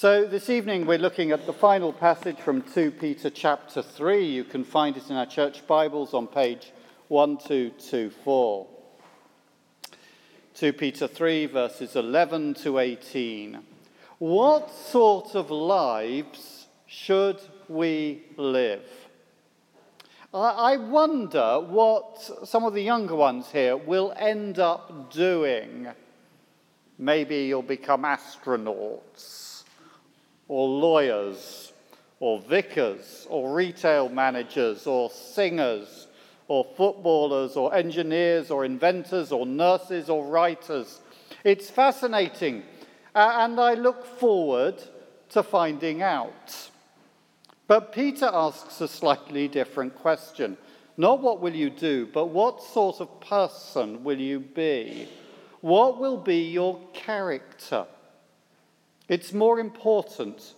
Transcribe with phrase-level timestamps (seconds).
[0.00, 4.24] So, this evening we're looking at the final passage from 2 Peter chapter 3.
[4.24, 6.72] You can find it in our church Bibles on page
[7.08, 8.66] 1224.
[10.54, 13.58] 2 Peter 3, verses 11 to 18.
[14.20, 17.38] What sort of lives should
[17.68, 18.88] we live?
[20.32, 25.88] I wonder what some of the younger ones here will end up doing.
[26.96, 29.59] Maybe you'll become astronauts,
[30.50, 31.72] or lawyers,
[32.18, 36.08] or vicars, or retail managers, or singers,
[36.48, 40.98] or footballers, or engineers, or inventors, or nurses, or writers.
[41.44, 42.64] It's fascinating,
[43.14, 44.82] and I look forward
[45.28, 46.70] to finding out.
[47.68, 50.56] But Peter asks a slightly different question.
[50.96, 55.08] Not what will you do, but what sort of person will you be?
[55.60, 57.86] What will be your character?
[59.10, 60.54] It's more important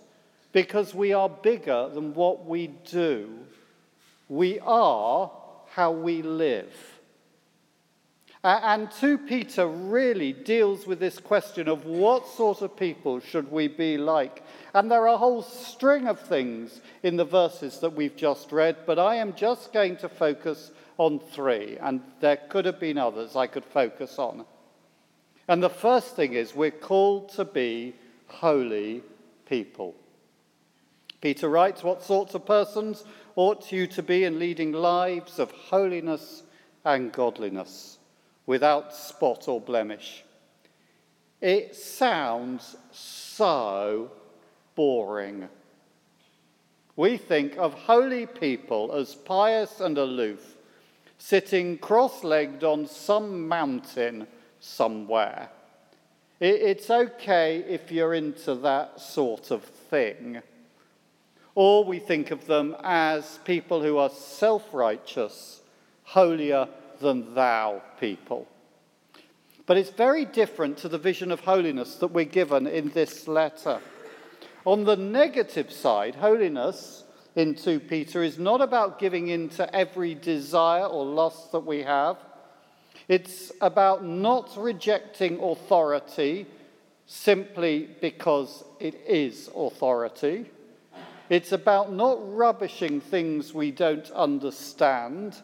[0.51, 3.39] because we are bigger than what we do.
[4.29, 5.31] We are
[5.71, 6.71] how we live.
[8.43, 13.67] And 2 Peter really deals with this question of what sort of people should we
[13.67, 14.43] be like.
[14.75, 18.85] And there are a whole string of things in the verses that we've just read,
[18.85, 20.69] but I am just going to focus
[20.99, 24.45] on three, and there could have been others I could focus on.
[25.47, 27.95] And the first thing is we're called to be
[28.33, 29.01] holy
[29.45, 29.95] people.
[31.21, 33.03] Peter writes, What sorts of persons
[33.35, 36.43] ought you to be in leading lives of holiness
[36.83, 37.97] and godliness?
[38.45, 40.23] without spot or blemish.
[41.41, 44.11] It sounds so
[44.75, 45.49] boring.
[46.95, 50.57] We think of holy people as pious and aloof,
[51.17, 54.27] sitting cross legged on some mountain
[54.59, 55.49] somewhere.
[56.45, 60.41] It's okay if you're into that sort of thing.
[61.55, 65.61] Or we think of them as people who are self righteous,
[66.03, 66.67] holier
[66.99, 68.45] than thou people.
[69.65, 73.79] But it's very different to the vision of holiness that we're given in this letter.
[74.65, 77.05] On the negative side, holiness
[77.37, 81.83] in 2 Peter is not about giving in to every desire or lust that we
[81.83, 82.17] have.
[83.07, 86.45] It's about not rejecting authority
[87.05, 90.49] simply because it is authority.
[91.29, 95.41] It's about not rubbishing things we don't understand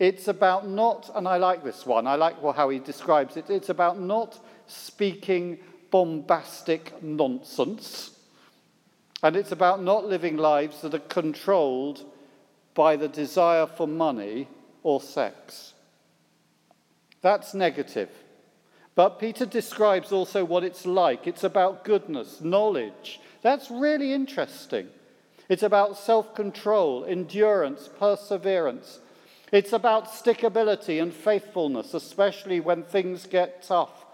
[0.00, 3.68] it's about not, and I like this one, I like how he describes it, it's
[3.68, 5.58] about not speaking
[5.90, 8.16] bombastic nonsense.
[9.22, 12.02] And it's about not living lives that are controlled
[12.74, 14.48] by the desire for money
[14.82, 15.74] or sex.
[17.22, 18.10] That's negative.
[18.94, 21.26] But Peter describes also what it's like.
[21.26, 23.20] It's about goodness, knowledge.
[23.42, 24.88] That's really interesting.
[25.48, 29.00] It's about self control, endurance, perseverance,
[29.52, 34.04] it's about stickability and faithfulness, especially when things get tough.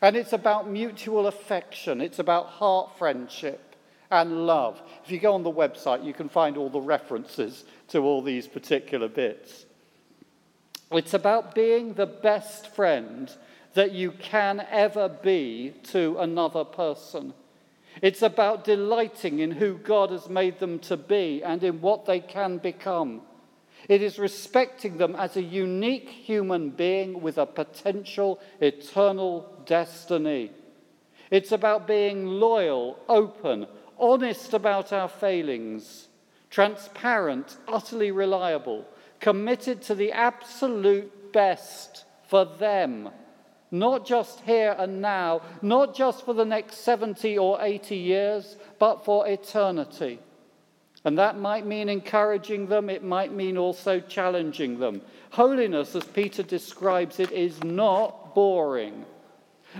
[0.00, 3.76] And it's about mutual affection, it's about heart friendship
[4.10, 4.80] and love.
[5.04, 8.46] If you go on the website, you can find all the references to all these
[8.46, 9.65] particular bits.
[10.92, 13.32] It's about being the best friend
[13.74, 17.34] that you can ever be to another person.
[18.02, 22.20] It's about delighting in who God has made them to be and in what they
[22.20, 23.22] can become.
[23.88, 30.50] It is respecting them as a unique human being with a potential eternal destiny.
[31.30, 33.66] It's about being loyal, open,
[33.98, 36.08] honest about our failings,
[36.50, 38.86] transparent, utterly reliable,
[39.20, 43.10] committed to the absolute best for them,
[43.70, 49.04] not just here and now, not just for the next 70 or 80 years, but
[49.04, 50.18] for eternity.
[51.04, 55.02] And that might mean encouraging them, it might mean also challenging them.
[55.30, 59.04] Holiness, as Peter describes it, is not boring.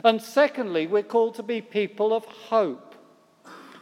[0.04, 2.94] And secondly, we're called to be people of hope.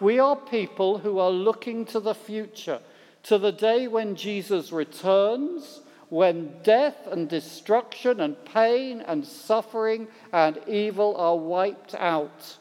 [0.01, 2.81] We are people who are looking to the future,
[3.25, 10.59] to the day when Jesus returns, when death and destruction and pain and suffering and
[10.67, 12.59] evil are wiped out.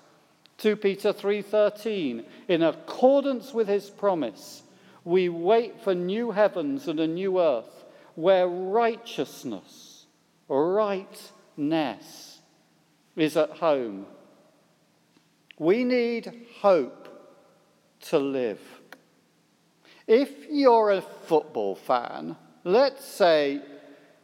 [0.58, 4.64] 2 Peter 3:13 in accordance with his promise
[5.04, 7.84] we wait for new heavens and a new earth
[8.16, 10.06] where righteousness,
[10.48, 12.40] rightness,
[13.16, 14.06] is at home.
[15.60, 17.10] We need hope
[18.02, 18.62] to live.
[20.08, 23.62] If you're a football fan, let's say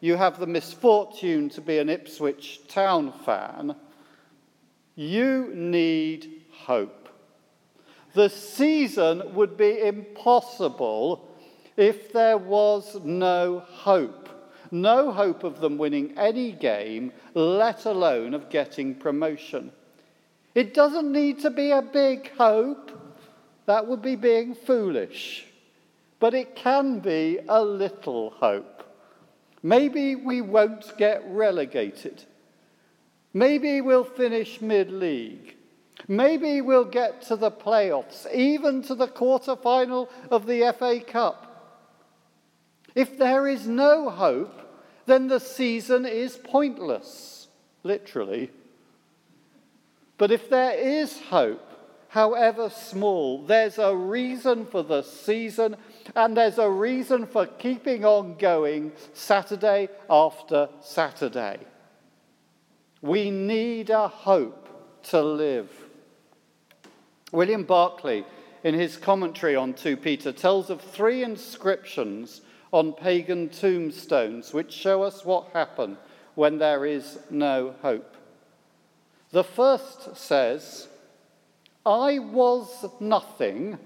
[0.01, 3.75] you have the misfortune to be an Ipswich Town fan,
[4.95, 7.09] you need hope.
[8.13, 11.29] The season would be impossible
[11.77, 14.27] if there was no hope.
[14.71, 19.71] No hope of them winning any game, let alone of getting promotion.
[20.53, 22.91] It doesn't need to be a big hope.
[23.65, 25.45] That would be being foolish.
[26.19, 28.83] But it can be a little hope.
[29.63, 32.23] Maybe we won't get relegated.
[33.33, 35.55] Maybe we'll finish mid league.
[36.07, 41.45] Maybe we'll get to the playoffs, even to the quarter final of the FA Cup.
[42.95, 44.59] If there is no hope,
[45.05, 47.47] then the season is pointless,
[47.83, 48.49] literally.
[50.17, 51.68] But if there is hope,
[52.09, 55.77] however small, there's a reason for the season
[56.15, 61.59] and there's a reason for keeping on going Saturday after Saturday.
[63.01, 64.67] We need a hope
[65.03, 65.71] to live.
[67.31, 68.25] William Barclay,
[68.63, 72.41] in his commentary on 2 Peter, tells of three inscriptions
[72.71, 75.97] on pagan tombstones which show us what happened
[76.35, 78.15] when there is no hope.
[79.31, 80.87] The first says,
[81.89, 83.79] I was nothing,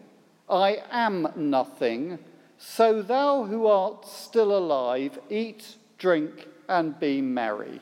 [0.50, 2.20] I am nothing,
[2.58, 7.80] so thou who art still alive, eat, drink, and be merry.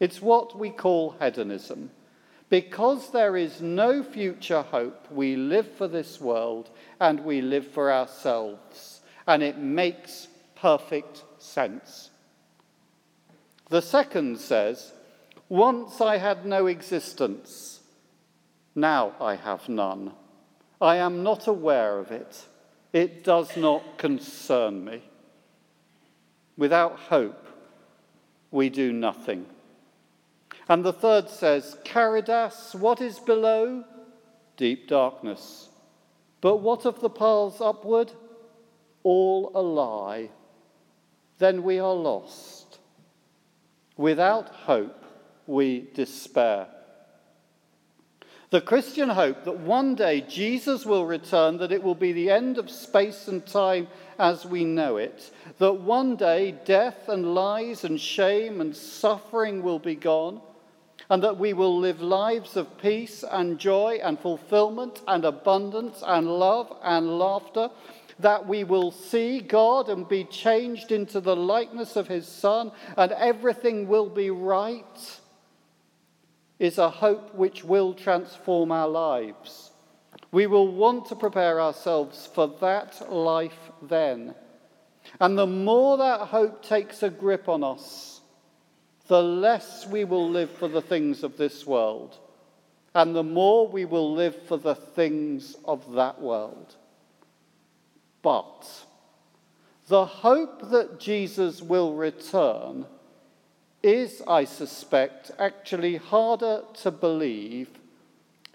[0.00, 1.92] It's what we call hedonism.
[2.48, 7.92] Because there is no future hope, we live for this world and we live for
[7.92, 9.00] ourselves.
[9.28, 10.26] And it makes
[10.56, 12.10] perfect sense.
[13.70, 14.92] The second says,
[15.48, 17.80] Once I had no existence,
[18.74, 20.12] now I have none.
[20.80, 22.46] I am not aware of it.
[22.92, 25.02] It does not concern me.
[26.56, 27.46] Without hope,
[28.50, 29.46] we do nothing.
[30.68, 33.84] And the third says, Charidas, what is below?
[34.56, 35.68] Deep darkness.
[36.40, 38.12] But what of the paths upward?
[39.02, 40.30] All a lie.
[41.38, 42.78] Then we are lost.
[43.96, 45.04] Without hope,
[45.46, 46.68] we despair.
[48.50, 52.58] The Christian hope that one day Jesus will return, that it will be the end
[52.58, 53.88] of space and time
[54.18, 59.78] as we know it, that one day death and lies and shame and suffering will
[59.78, 60.40] be gone
[61.10, 66.26] and that we will live lives of peace and joy and fulfillment and abundance and
[66.26, 67.70] love and laughter,
[68.18, 73.12] that we will see God and be changed into the likeness of His Son, and
[73.12, 75.20] everything will be right,
[76.58, 79.72] is a hope which will transform our lives.
[80.30, 84.34] We will want to prepare ourselves for that life then.
[85.20, 88.20] And the more that hope takes a grip on us,
[89.06, 92.18] the less we will live for the things of this world,
[92.94, 96.76] and the more we will live for the things of that world.
[98.22, 98.66] But
[99.88, 102.86] the hope that Jesus will return
[103.84, 107.68] is, I suspect, actually harder to believe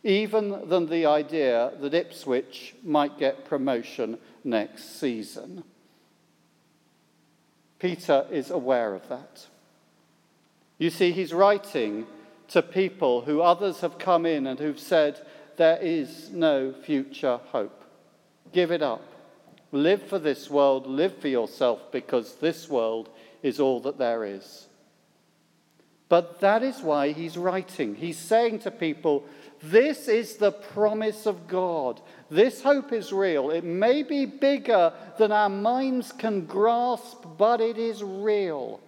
[0.03, 5.63] even than the idea that Ipswich might get promotion next season.
[7.79, 9.45] Peter is aware of that.
[10.77, 12.07] You see, he's writing
[12.49, 15.19] to people who others have come in and who've said,
[15.57, 17.83] There is no future hope.
[18.53, 19.03] Give it up.
[19.71, 23.09] Live for this world, live for yourself, because this world
[23.43, 24.68] is all that there is.
[26.09, 27.95] But that is why he's writing.
[27.95, 29.23] He's saying to people,
[29.61, 32.01] This is the promise of God.
[32.31, 33.51] This hope is real.
[33.51, 38.81] It may be bigger than our minds can grasp, but it is real.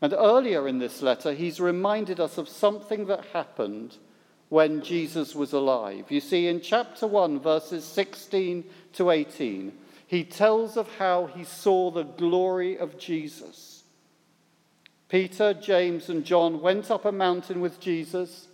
[0.00, 3.96] And earlier in this letter, he's reminded us of something that happened
[4.48, 6.06] when Jesus was alive.
[6.10, 8.64] You see, in chapter 1, verses 16
[8.94, 9.72] to 18,
[10.06, 13.77] he tells of how he saw the glory of Jesus.
[15.08, 18.48] Peter, James, and John went up a mountain with Jesus,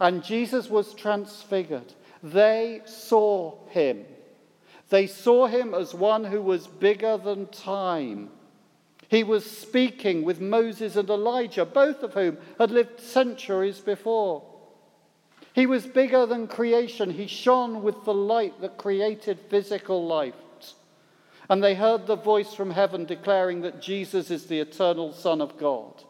[0.00, 1.92] and Jesus was transfigured.
[2.22, 4.04] They saw him.
[4.88, 8.30] They saw him as one who was bigger than time
[9.08, 14.42] he was speaking with Moses and Elijah, both of whom had lived centuries before.
[15.54, 17.10] He was bigger than creation.
[17.10, 20.34] He shone with the light that created physical life.
[21.48, 25.58] And they heard the voice from heaven declaring that Jesus is the eternal Son of
[25.58, 26.04] God.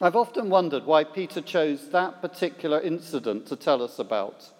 [0.00, 4.50] I've often wondered why Peter chose that particular incident to tell us about.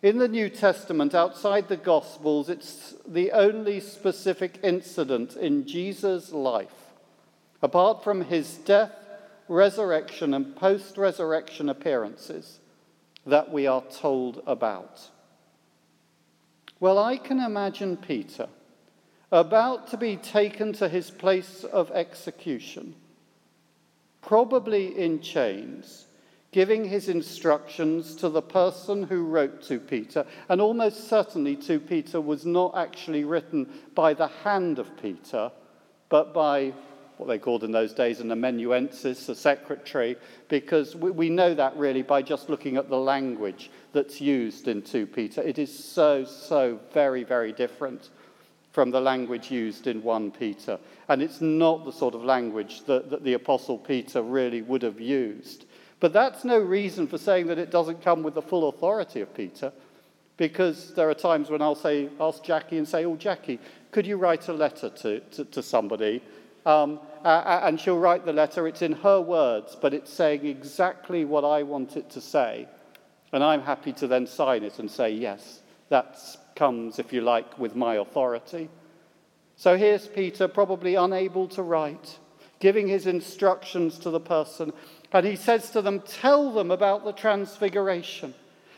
[0.00, 6.92] In the New Testament, outside the Gospels, it's the only specific incident in Jesus' life,
[7.60, 8.92] apart from his death,
[9.46, 12.58] resurrection, and post resurrection appearances,
[13.26, 15.02] that we are told about?
[16.82, 18.48] Well, I can imagine Peter
[19.30, 22.96] about to be taken to his place of execution,
[24.20, 26.06] probably in chains,
[26.50, 32.20] giving his instructions to the person who wrote to Peter, and almost certainly to Peter
[32.20, 35.52] was not actually written by the hand of Peter,
[36.08, 36.74] but by
[37.16, 40.16] what they called in those days an amanuensis, a secretary,
[40.48, 44.82] because we, we know that really by just looking at the language that's used in
[44.82, 45.42] 2 Peter.
[45.42, 48.10] It is so, so very, very different
[48.72, 50.78] from the language used in 1 Peter.
[51.08, 55.00] And it's not the sort of language that, that the Apostle Peter really would have
[55.00, 55.66] used.
[56.00, 59.32] But that's no reason for saying that it doesn't come with the full authority of
[59.34, 59.72] Peter,
[60.36, 63.60] because there are times when I'll say, ask Jackie and say, Oh, Jackie,
[63.92, 66.22] could you write a letter to, to, to somebody?
[66.64, 68.66] Um, and she'll write the letter.
[68.66, 72.68] It's in her words, but it's saying exactly what I want it to say.
[73.32, 76.18] And I'm happy to then sign it and say, Yes, that
[76.54, 78.68] comes, if you like, with my authority.
[79.56, 82.18] So here's Peter, probably unable to write,
[82.58, 84.72] giving his instructions to the person.
[85.12, 88.34] And he says to them, Tell them about the transfiguration,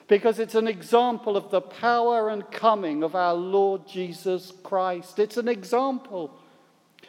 [0.08, 5.18] because it's an example of the power and coming of our Lord Jesus Christ.
[5.18, 6.38] It's an example.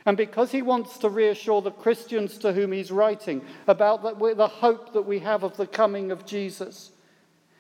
[0.06, 4.94] And because he wants to reassure the Christians to whom he's writing about the, hope
[4.94, 6.92] that we have of the coming of Jesus,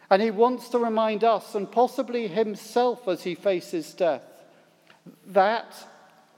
[0.09, 4.23] and he wants to remind us, and possibly himself as he faces death,
[5.27, 5.73] that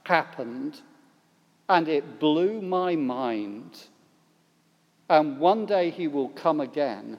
[0.04, 0.80] happened
[1.68, 3.78] and it blew my mind.
[5.08, 7.18] And one day he will come again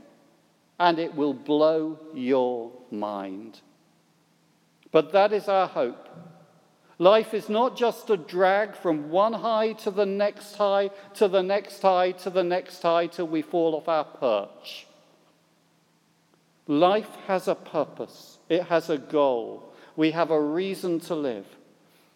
[0.80, 3.60] and it will blow your mind.
[4.92, 6.08] But that is our hope.
[7.02, 11.42] Life is not just a drag from one high to the next high, to the
[11.42, 14.86] next high, to the next high, till we fall off our perch.
[16.68, 19.74] Life has a purpose, it has a goal.
[19.96, 21.46] We have a reason to live.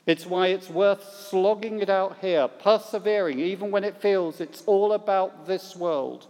[0.06, 4.92] It's why it's worth slogging it out here, persevering, even when it feels it's all
[4.92, 6.28] about this world,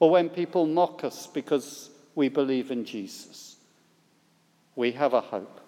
[0.00, 3.56] or when people mock us because we believe in Jesus.
[4.74, 5.60] We have a hope.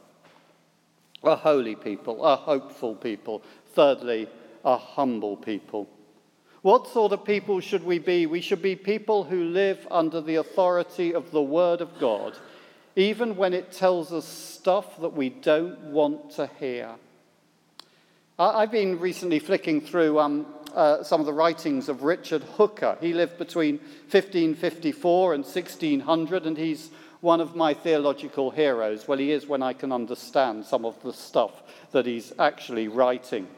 [1.24, 3.42] A holy people, a hopeful people.
[3.74, 4.28] Thirdly,
[4.64, 5.88] a humble people.
[6.62, 8.26] What sort of people should we be?
[8.26, 12.36] We should be people who live under the authority of the Word of God,
[12.96, 16.90] even when it tells us stuff that we don't want to hear.
[18.40, 22.96] I've been recently flicking through um, uh, some of the writings of Richard Hooker.
[23.00, 23.78] He lived between
[24.10, 29.08] 1554 and 1600, and he's one of my theological heroes.
[29.08, 33.48] Well, he is when I can understand some of the stuff that he's actually writing.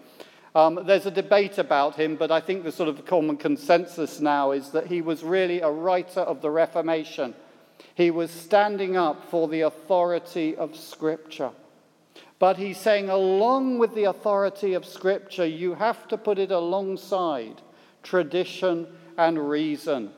[0.55, 4.51] Um, there's a debate about him, but I think the sort of common consensus now
[4.51, 7.35] is that he was really a writer of the Reformation.
[7.95, 11.53] He was standing up for the authority of Scripture.
[12.41, 17.61] But he's saying, along with the authority of Scripture, you have to put it alongside
[18.03, 18.89] tradition
[19.19, 20.11] and reason.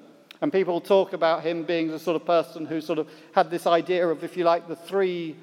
[0.42, 3.64] And people talk about him being the sort of person who sort of had this
[3.66, 5.36] idea of, if you like, the three,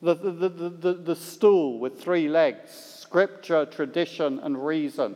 [0.00, 5.14] the, the, the, the, the stool with three legs scripture, tradition, and reason.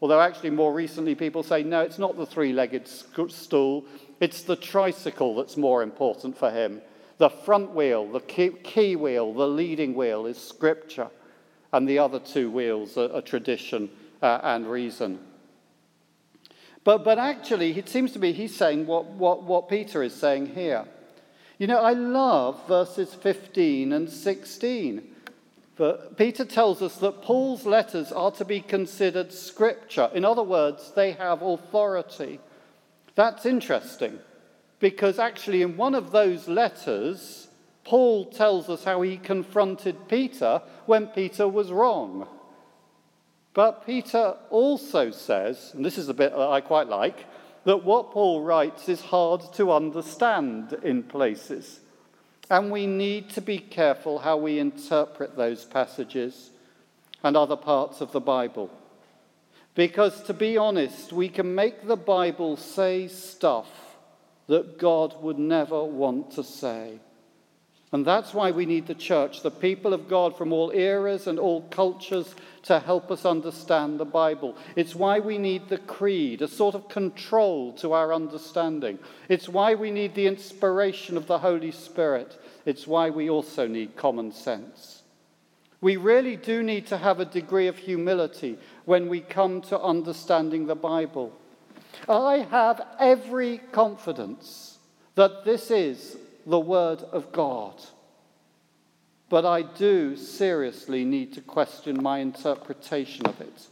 [0.00, 3.84] Although, actually, more recently, people say, no, it's not the three legged stool,
[4.18, 6.80] it's the tricycle that's more important for him.
[7.18, 11.08] The front wheel, the key, key wheel, the leading wheel is scripture,
[11.72, 13.90] and the other two wheels are, are tradition
[14.22, 15.20] uh, and reason.
[16.84, 20.54] But, but actually, it seems to me he's saying what, what, what Peter is saying
[20.54, 20.86] here.
[21.58, 25.10] You know, I love verses 15 and 16
[25.80, 30.10] but Peter tells us that Paul's letters are to be considered scripture.
[30.12, 32.38] In other words, they have authority.
[33.14, 34.18] That's interesting
[34.78, 37.48] because actually, in one of those letters,
[37.82, 42.28] Paul tells us how he confronted Peter when Peter was wrong.
[43.52, 47.26] But Peter also says, and this is a bit that I quite like,
[47.64, 51.80] that what Paul writes is hard to understand in places.
[52.48, 56.50] And we need to be careful how we interpret those passages
[57.22, 58.70] and other parts of the Bible.
[59.74, 63.68] Because to be honest, we can make the Bible say stuff
[64.46, 66.98] that God would never want to say.
[67.92, 71.40] And that's why we need the church, the people of God from all eras and
[71.40, 74.56] all cultures, to help us understand the Bible.
[74.76, 79.00] It's why we need the creed, a sort of control to our understanding.
[79.28, 82.40] It's why we need the inspiration of the Holy Spirit.
[82.64, 85.02] It's why we also need common sense.
[85.80, 90.66] We really do need to have a degree of humility when we come to understanding
[90.66, 91.32] the Bible.
[92.08, 94.78] I have every confidence
[95.16, 96.16] that this is
[96.46, 97.74] the Word of God.
[99.28, 103.66] But I do seriously need to question my interpretation of it,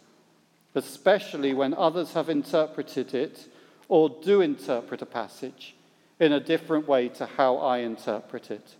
[0.75, 3.49] especially when others have interpreted it
[3.89, 5.75] or do interpret a passage
[6.21, 8.75] in a different way to how I interpret it.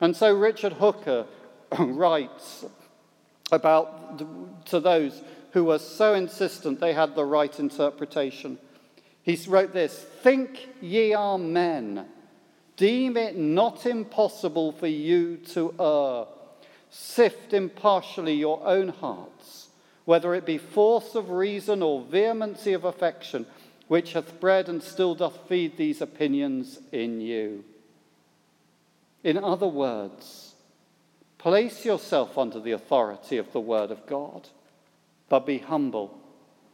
[0.00, 1.26] And so Richard Hooker
[1.78, 2.64] writes
[3.50, 5.22] about to those
[5.52, 8.58] who were so insistent they had the right interpretation.
[9.22, 12.06] He wrote this Think ye are men,
[12.76, 16.26] deem it not impossible for you to err.
[16.90, 19.68] Sift impartially your own hearts,
[20.04, 23.46] whether it be force of reason or vehemency of affection,
[23.88, 27.64] which hath bred and still doth feed these opinions in you.
[29.24, 30.54] In other words,
[31.38, 34.48] place yourself under the authority of the Word of God,
[35.28, 36.18] but be humble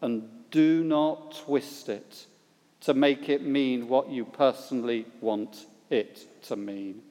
[0.00, 2.26] and do not twist it
[2.80, 7.02] to make it mean what you personally want it to mean.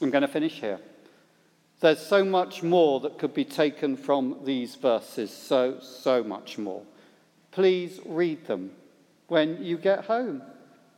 [0.00, 0.80] I'm going to finish here.
[1.80, 6.82] There's so much more that could be taken from these verses, so, so much more.
[7.50, 8.70] Please read them
[9.28, 10.42] when you get home.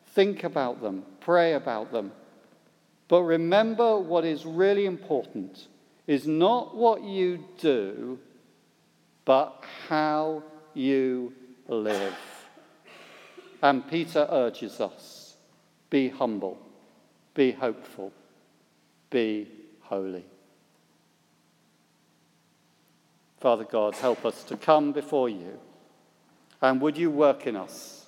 [0.09, 2.13] Think about them, pray about them.
[3.09, 5.67] But remember what is really important
[6.07, 8.19] is not what you do,
[9.25, 10.43] but how
[10.75, 11.33] you
[11.67, 12.17] live.
[13.63, 15.18] And Peter urges us
[15.91, 16.59] be humble,
[17.35, 18.13] be hopeful,
[19.11, 19.49] be
[19.81, 20.25] holy.
[23.41, 25.59] Father God, help us to come before you.
[26.61, 28.07] And would you work in us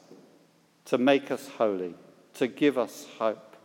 [0.86, 1.94] to make us holy,
[2.34, 3.56] to give us hope,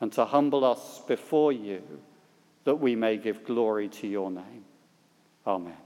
[0.00, 1.82] and to humble us before you
[2.64, 4.64] that we may give glory to your name?
[5.46, 5.76] Amen.